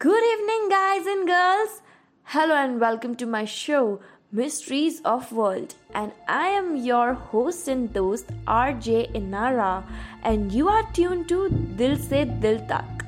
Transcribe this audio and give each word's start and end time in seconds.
Good 0.00 0.22
evening, 0.22 0.68
guys 0.68 1.06
and 1.06 1.26
girls. 1.26 1.82
Hello 2.22 2.54
and 2.54 2.80
welcome 2.80 3.16
to 3.16 3.26
my 3.26 3.44
show, 3.44 3.98
Mysteries 4.30 5.00
of 5.04 5.32
World. 5.32 5.74
And 5.92 6.12
I 6.28 6.46
am 6.50 6.76
your 6.76 7.14
host 7.14 7.66
and 7.66 7.96
host, 7.96 8.28
RJ 8.46 9.12
Inara, 9.14 9.82
and 10.22 10.52
you 10.52 10.68
are 10.68 10.84
tuned 10.92 11.28
to 11.30 11.48
Dil 11.48 11.96
Se 11.96 12.26
Dil 12.26 12.60
Tak. 12.68 13.04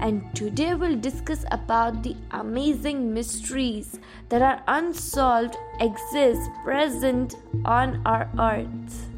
And 0.00 0.34
today 0.34 0.74
we'll 0.74 0.98
discuss 0.98 1.44
about 1.52 2.02
the 2.02 2.16
amazing 2.32 3.14
mysteries 3.14 4.00
that 4.28 4.42
are 4.42 4.64
unsolved, 4.66 5.56
exist, 5.78 6.50
present 6.64 7.36
on 7.64 8.02
our 8.04 8.28
earth. 8.40 9.11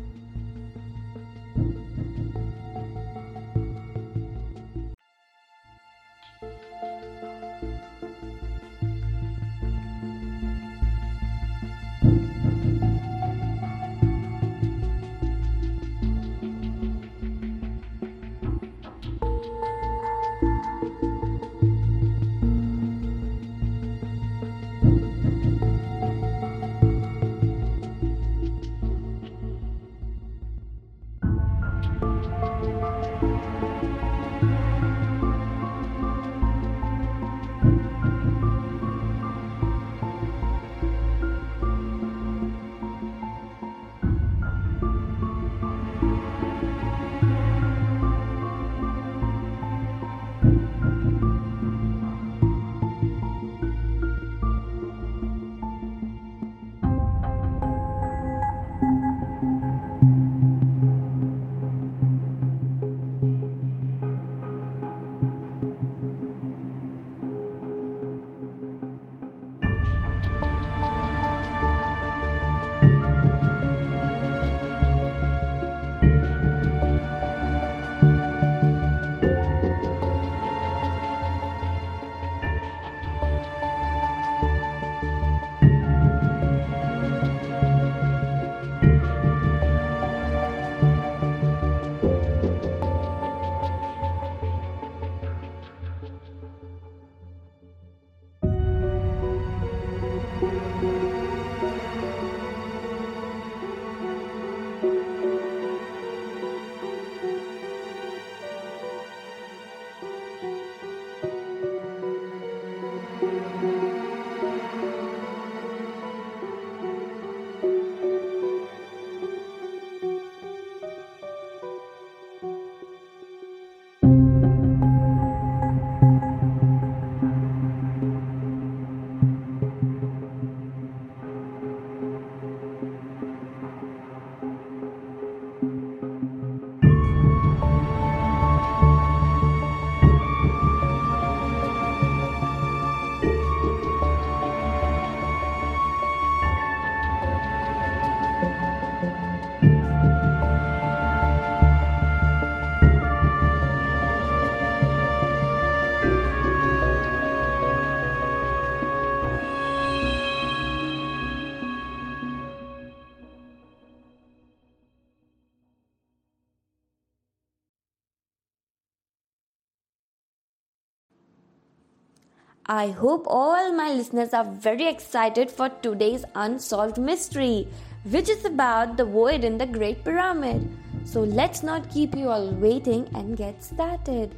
I 172.67 172.89
hope 172.89 173.27
all 173.27 173.75
my 173.75 173.93
listeners 173.93 174.33
are 174.33 174.51
very 174.51 174.89
excited 174.89 175.51
for 175.51 175.69
today's 175.69 176.25
unsolved 176.35 176.97
mystery, 176.97 177.69
which 178.05 178.31
is 178.31 178.47
about 178.47 178.97
the 178.97 179.05
void 179.05 179.45
in 179.45 179.59
the 179.59 179.67
Great 179.67 180.03
Pyramid. 180.03 180.67
So 181.05 181.21
let's 181.21 181.63
not 181.63 181.91
keep 181.91 182.17
you 182.17 182.31
all 182.31 182.49
waiting 182.53 183.07
and 183.15 183.37
get 183.37 183.63
started. 183.63 184.35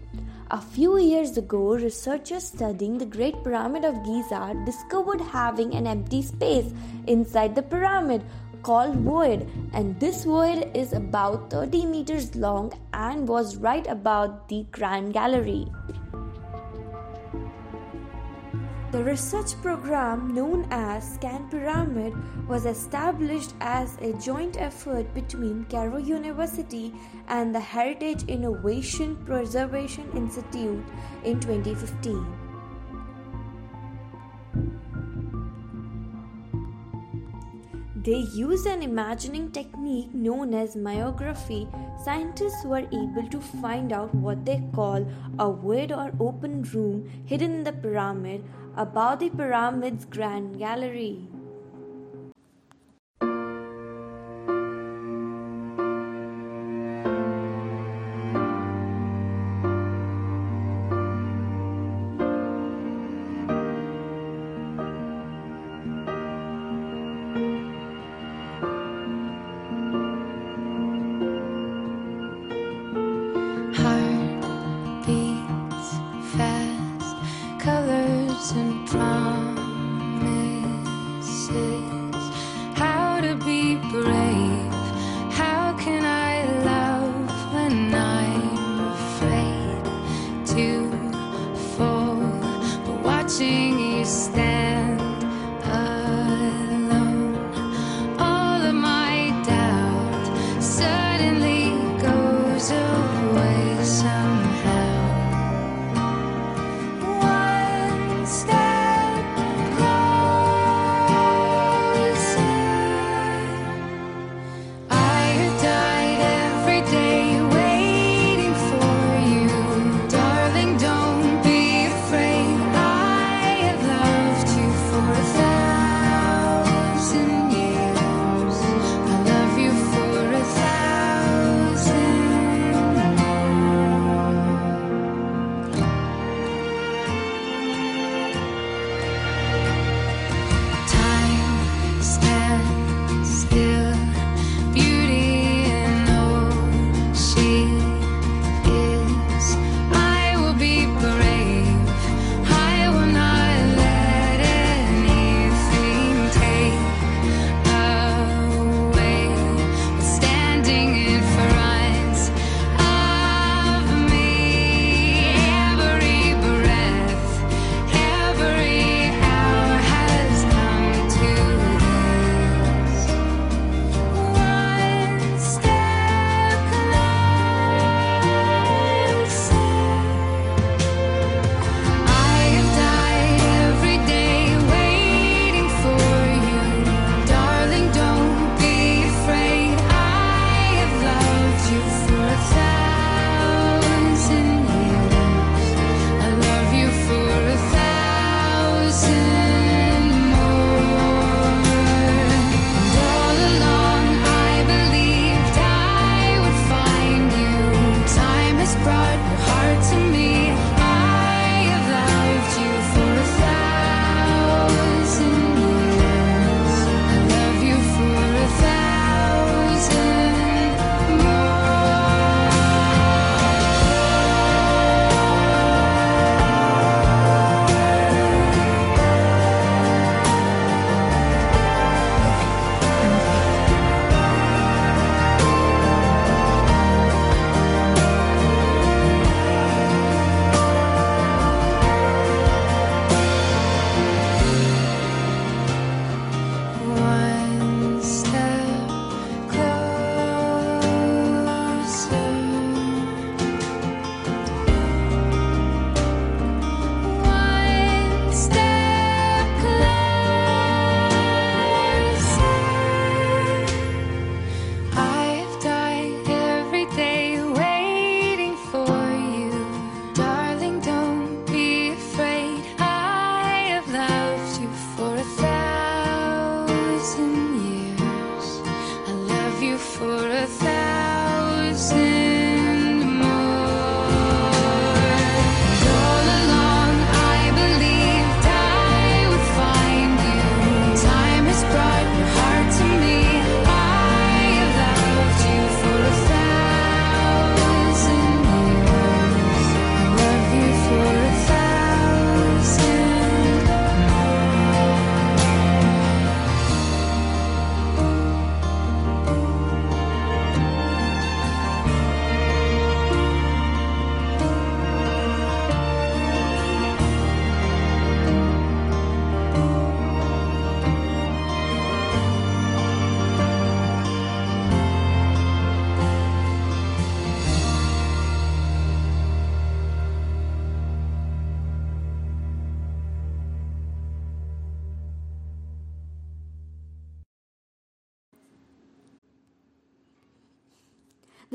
A 0.50 0.60
few 0.60 0.98
years 0.98 1.38
ago, 1.38 1.76
researchers 1.76 2.48
studying 2.48 2.98
the 2.98 3.06
Great 3.06 3.44
Pyramid 3.44 3.84
of 3.84 4.04
Giza 4.04 4.60
discovered 4.66 5.20
having 5.20 5.76
an 5.76 5.87
empty 5.87 6.22
space 6.22 6.72
inside 7.06 7.54
the 7.54 7.62
pyramid 7.62 8.25
called 8.64 8.97
void 8.97 9.48
and 9.75 10.00
this 10.00 10.25
void 10.25 10.69
is 10.75 10.93
about 10.93 11.50
30 11.50 11.87
meters 11.87 12.34
long 12.34 12.72
and 12.93 13.28
was 13.28 13.56
right 13.58 13.87
about 13.87 14.48
the 14.48 14.66
grand 14.72 15.12
gallery 15.12 15.69
the 18.97 19.05
research 19.05 19.61
program 19.61 20.33
known 20.33 20.67
as 20.71 21.17
Scan 21.17 21.51
Pyramid 21.51 22.15
was 22.49 22.65
established 22.65 23.53
as 23.61 23.99
a 24.01 24.15
joint 24.15 24.59
effort 24.59 25.12
between 25.12 25.67
Cairo 25.67 25.99
University 25.99 26.95
and 27.29 27.55
the 27.55 27.61
Heritage 27.61 28.23
Innovation 28.27 29.15
Preservation 29.27 30.11
Institute 30.17 30.83
in 31.25 31.39
2015. 31.41 32.46
They 38.06 38.19
used 38.33 38.67
an 38.69 38.83
imagining 38.84 39.50
technique 39.50 40.15
known 40.15 40.55
as 40.55 40.77
muography. 40.77 41.67
Scientists 42.05 42.65
were 42.65 42.87
able 42.99 43.27
to 43.28 43.41
find 43.41 43.93
out 43.93 44.15
what 44.15 44.44
they 44.44 44.62
call 44.72 45.05
a 45.41 45.53
void 45.53 45.91
or 45.91 46.12
open 46.21 46.62
room 46.72 47.11
hidden 47.25 47.53
in 47.53 47.64
the 47.64 47.73
pyramid 47.73 48.44
above 48.76 49.19
the 49.19 49.31
pyramid's 49.31 50.05
grand 50.05 50.56
gallery. 50.61 51.26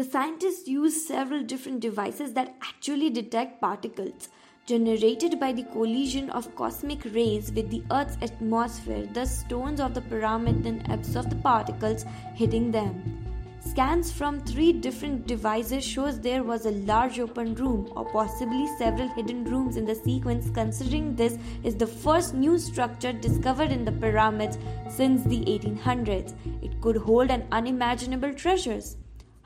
The 0.01 0.09
scientists 0.09 0.67
used 0.67 1.05
several 1.05 1.43
different 1.43 1.79
devices 1.79 2.33
that 2.33 2.55
actually 2.63 3.11
detect 3.11 3.61
particles 3.61 4.29
generated 4.65 5.39
by 5.39 5.53
the 5.53 5.61
collision 5.65 6.31
of 6.31 6.55
cosmic 6.55 7.05
rays 7.13 7.51
with 7.51 7.69
the 7.69 7.83
Earth's 7.91 8.17
atmosphere. 8.19 9.07
The 9.13 9.27
stones 9.27 9.79
of 9.79 9.93
the 9.93 10.01
pyramid 10.01 10.63
then 10.63 10.83
absorb 10.89 11.29
the 11.29 11.35
particles 11.35 12.03
hitting 12.33 12.71
them. 12.71 13.27
Scans 13.59 14.11
from 14.11 14.39
three 14.41 14.73
different 14.73 15.27
devices 15.27 15.85
shows 15.85 16.19
there 16.19 16.41
was 16.41 16.65
a 16.65 16.71
large 16.71 17.19
open 17.19 17.53
room 17.53 17.93
or 17.95 18.05
possibly 18.05 18.65
several 18.79 19.07
hidden 19.09 19.43
rooms 19.43 19.77
in 19.77 19.85
the 19.85 19.93
sequence 19.93 20.49
considering 20.49 21.15
this 21.15 21.37
is 21.63 21.75
the 21.75 21.85
first 21.85 22.33
new 22.33 22.57
structure 22.57 23.13
discovered 23.13 23.71
in 23.71 23.85
the 23.85 23.91
pyramids 23.91 24.57
since 24.89 25.23
the 25.25 25.41
1800s. 25.41 26.33
It 26.63 26.81
could 26.81 26.97
hold 26.97 27.29
an 27.29 27.45
unimaginable 27.51 28.33
treasures. 28.33 28.97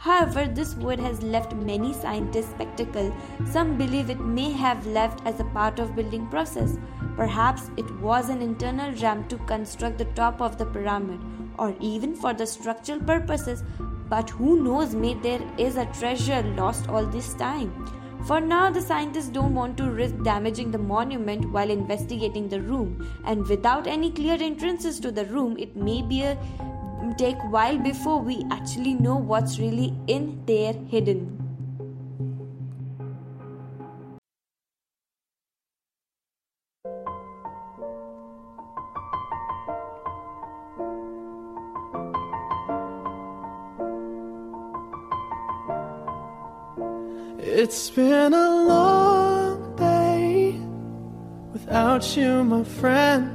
However, 0.05 0.45
this 0.45 0.75
wood 0.75 0.99
has 0.99 1.23
left 1.23 1.55
many 1.55 1.91
scientists 1.91 2.51
skeptical. 2.51 3.11
Some 3.51 3.75
believe 3.75 4.11
it 4.11 4.19
may 4.19 4.51
have 4.51 4.85
left 4.85 5.25
as 5.25 5.39
a 5.39 5.45
part 5.45 5.79
of 5.79 5.95
building 5.95 6.27
process. 6.27 6.77
Perhaps 7.15 7.71
it 7.75 7.89
was 7.99 8.29
an 8.29 8.39
internal 8.39 8.91
ramp 9.01 9.29
to 9.29 9.39
construct 9.53 9.97
the 9.97 10.11
top 10.19 10.41
of 10.41 10.59
the 10.59 10.67
pyramid 10.67 11.19
or 11.57 11.73
even 11.79 12.13
for 12.13 12.35
the 12.35 12.45
structural 12.45 12.99
purposes. 12.99 13.63
But 14.07 14.29
who 14.29 14.61
knows, 14.61 14.93
may 14.93 15.15
there 15.15 15.41
is 15.57 15.75
a 15.75 15.87
treasure 15.87 16.43
lost 16.55 16.87
all 16.87 17.07
this 17.07 17.33
time. 17.33 17.73
For 18.27 18.39
now, 18.39 18.69
the 18.69 18.81
scientists 18.81 19.29
don't 19.29 19.55
want 19.55 19.75
to 19.77 19.89
risk 19.89 20.15
damaging 20.23 20.69
the 20.69 20.77
monument 20.77 21.51
while 21.51 21.69
investigating 21.71 22.47
the 22.47 22.61
room, 22.61 23.07
and 23.23 23.47
without 23.47 23.87
any 23.87 24.11
clear 24.11 24.37
entrances 24.39 24.99
to 24.99 25.11
the 25.11 25.25
room, 25.25 25.57
it 25.59 25.75
may 25.75 26.01
be 26.01 26.21
a 26.23 26.37
take 27.13 27.37
while 27.51 27.77
before 27.77 28.19
we 28.19 28.43
actually 28.49 28.95
know 28.95 29.15
what's 29.15 29.59
really 29.59 29.93
in 30.07 30.43
there 30.45 30.73
hidden. 30.73 31.45
It's 47.37 47.89
been 47.89 48.33
a 48.33 48.49
long 48.65 49.75
day 49.75 50.59
without 51.53 52.17
you, 52.17 52.43
my 52.43 52.63
friend. 52.63 53.34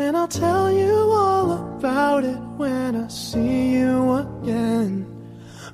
And 0.00 0.16
I'll 0.16 0.26
tell 0.26 0.72
you 0.72 0.94
all 1.12 1.76
about 1.76 2.24
it 2.24 2.40
when 2.56 2.96
I 2.96 3.06
see 3.08 3.74
you 3.74 4.14
again. 4.14 5.06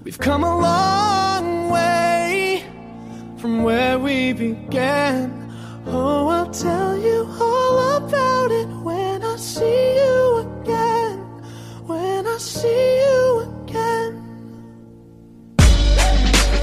We've 0.02 0.18
come 0.18 0.42
a 0.42 0.58
long 0.58 1.70
way 1.70 2.64
from 3.38 3.62
where 3.62 4.00
we 4.00 4.32
began. 4.32 5.48
Oh, 5.86 6.26
I'll 6.26 6.50
tell 6.50 6.98
you 6.98 7.24
all 7.40 7.96
about 7.98 8.50
it 8.50 8.66
when 8.82 9.22
I 9.22 9.36
see 9.36 9.94
you 9.94 10.38
again. 10.38 11.18
When 11.86 12.26
I 12.26 12.36
see 12.38 12.98
you 13.02 13.62
again. 13.62 14.10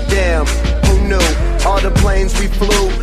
Damn, 0.09 0.45
who 0.85 1.07
knew? 1.07 1.65
All 1.65 1.79
the 1.79 1.93
planes 2.01 2.37
we 2.41 2.47
flew, 2.47 3.02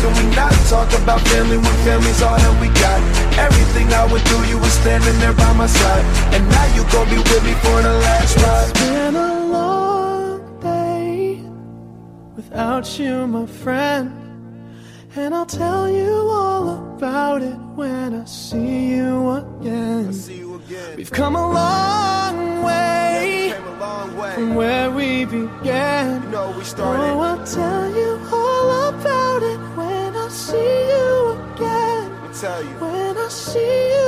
Can 0.00 0.12
we 0.18 0.36
not 0.36 0.52
talk 0.68 0.88
about 1.02 1.20
family 1.28 1.56
when 1.58 1.74
family's 1.84 2.22
all 2.22 2.36
that 2.36 2.54
we 2.60 2.68
got? 2.84 3.00
Everything 3.38 3.92
I 3.92 4.04
would 4.10 4.24
do, 4.24 4.36
you 4.50 4.58
were 4.58 4.74
standing 4.82 5.18
there 5.20 5.32
by 5.32 5.52
my 5.54 5.66
side. 5.66 6.04
And 6.34 6.48
now 6.48 6.66
you 6.76 6.82
gon' 6.92 7.08
be 7.10 7.18
with 7.18 7.44
me 7.44 7.54
for 7.64 7.82
the 7.82 7.94
last 8.06 8.36
ride. 8.36 8.70
It's 8.70 8.80
been 8.80 9.16
a 9.16 9.46
long 9.46 10.60
day 10.60 11.42
without 12.36 12.98
you, 12.98 13.26
my 13.26 13.46
friend. 13.46 14.14
And 15.16 15.34
I'll 15.34 15.46
tell 15.46 15.90
you 15.90 16.12
all 16.30 16.94
about 16.96 17.42
it 17.42 17.56
when 17.74 18.14
I 18.14 18.24
see 18.24 18.90
you 18.94 19.30
again. 19.30 20.12
See 20.12 20.36
you 20.38 20.56
again. 20.56 20.96
We've 20.96 21.10
come 21.10 21.34
a 21.34 21.50
long 21.50 22.62
way 22.62 23.52
Came 23.54 23.66
a 23.66 23.80
long 23.80 24.16
way. 24.16 24.34
from 24.34 24.54
where 24.54 24.90
we 24.90 25.24
began. 25.24 26.22
You 26.22 26.28
know 26.28 26.54
we 26.56 26.62
started. 26.62 27.02
Oh, 27.02 27.20
I'll 27.20 27.44
tell 27.46 27.90
you 27.96 28.17
see 30.48 30.88
you 30.92 31.36
again. 31.54 32.22
Me 32.22 32.28
tell 32.40 32.62
you. 32.62 32.74
When 32.80 33.18
I 33.18 33.28
see 33.28 33.92
you 33.92 34.07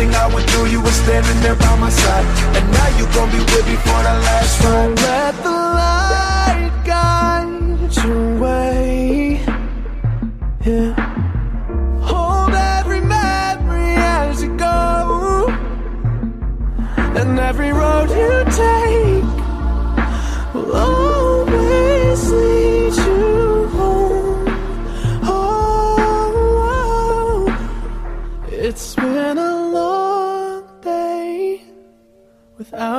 Everything 0.00 0.18
I 0.18 0.34
went 0.34 0.48
through, 0.48 0.66
you 0.68 0.80
were 0.80 0.90
standing 0.92 1.42
there 1.42 1.56
by 1.56 1.76
my 1.76 1.90
side, 1.90 2.24
and 2.56 2.72
now 2.72 2.88
you 2.96 3.04
gon' 3.12 3.30
be 3.30 3.36
with 3.36 3.66
me 3.68 3.76
for 3.76 4.00
the 4.00 4.16
last 4.24 4.64
ride. 4.64 4.96
Let 4.96 5.34
the 5.42 5.50
light 5.50 6.29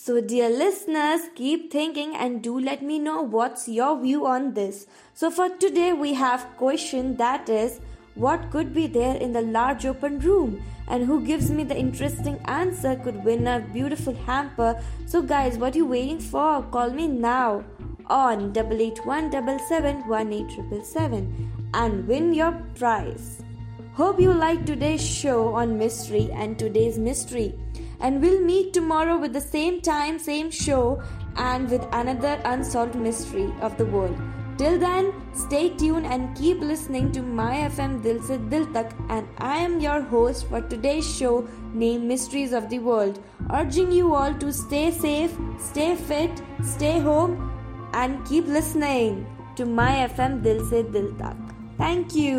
So, 0.00 0.20
dear 0.20 0.48
listeners, 0.48 1.22
keep 1.34 1.72
thinking 1.72 2.14
and 2.14 2.40
do 2.40 2.56
let 2.56 2.82
me 2.82 3.00
know 3.00 3.20
what's 3.20 3.68
your 3.68 4.00
view 4.00 4.28
on 4.28 4.54
this. 4.54 4.86
So, 5.12 5.28
for 5.28 5.48
today, 5.48 5.92
we 5.92 6.14
have 6.14 6.46
question 6.56 7.16
that 7.16 7.48
is, 7.48 7.80
what 8.14 8.48
could 8.52 8.72
be 8.72 8.86
there 8.86 9.16
in 9.16 9.32
the 9.32 9.42
large 9.42 9.84
open 9.86 10.20
room? 10.20 10.62
And 10.86 11.04
who 11.04 11.26
gives 11.26 11.50
me 11.50 11.64
the 11.64 11.76
interesting 11.76 12.38
answer 12.44 12.94
could 12.94 13.24
win 13.24 13.48
a 13.48 13.58
beautiful 13.58 14.14
hamper. 14.14 14.80
So, 15.06 15.20
guys, 15.20 15.58
what 15.58 15.74
are 15.74 15.78
you 15.78 15.86
waiting 15.86 16.20
for? 16.20 16.62
Call 16.70 16.90
me 16.90 17.08
now 17.08 17.64
on 18.06 18.52
double 18.52 18.80
eight 18.80 19.04
one 19.04 19.30
double 19.30 19.58
seven 19.68 20.06
one 20.06 20.32
eight 20.32 20.48
triple 20.50 20.84
seven 20.84 21.50
and 21.74 22.06
win 22.06 22.32
your 22.34 22.52
prize. 22.76 23.42
Hope 23.94 24.20
you 24.20 24.32
liked 24.32 24.64
today's 24.64 25.04
show 25.04 25.48
on 25.54 25.76
mystery 25.76 26.30
and 26.32 26.56
today's 26.56 27.00
mystery. 27.00 27.52
And 28.00 28.22
we'll 28.22 28.40
meet 28.40 28.72
tomorrow 28.72 29.18
with 29.18 29.32
the 29.32 29.40
same 29.40 29.80
time, 29.80 30.18
same 30.18 30.50
show, 30.50 31.02
and 31.36 31.70
with 31.70 31.86
another 31.92 32.40
unsolved 32.44 32.94
mystery 32.94 33.52
of 33.60 33.76
the 33.76 33.86
world. 33.86 34.16
Till 34.58 34.76
then, 34.76 35.12
stay 35.32 35.68
tuned 35.80 36.06
and 36.06 36.36
keep 36.36 36.60
listening 36.60 37.12
to 37.12 37.22
My 37.22 37.52
FM 37.70 38.02
Dil 38.02 38.20
Se 38.28 38.38
Dil 38.52 38.66
Tak. 38.76 38.94
And 39.08 39.28
I 39.38 39.56
am 39.58 39.78
your 39.78 40.00
host 40.14 40.48
for 40.48 40.60
today's 40.60 41.08
show 41.18 41.34
named 41.72 42.08
Mysteries 42.12 42.52
of 42.52 42.68
the 42.68 42.80
World, 42.80 43.20
urging 43.60 43.92
you 43.92 44.14
all 44.14 44.34
to 44.44 44.52
stay 44.52 44.90
safe, 44.90 45.36
stay 45.70 45.94
fit, 45.94 46.42
stay 46.74 46.98
home, 46.98 47.36
and 47.92 48.26
keep 48.26 48.46
listening 48.58 49.26
to 49.54 49.64
My 49.64 49.92
FM 50.08 50.42
Dil 50.42 50.64
Se 50.72 50.82
Dil 50.96 51.12
Tak. 51.22 51.36
Thank 51.84 52.16
you. 52.16 52.38